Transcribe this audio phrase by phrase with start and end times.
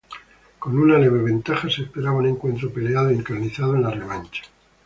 [0.57, 4.41] Con una leve ventaja, se esperaba un encuentro peleado y encarnizado en la revancha.